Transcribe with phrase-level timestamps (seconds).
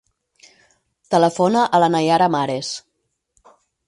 [1.15, 2.73] Telefona a la Nayara Mares.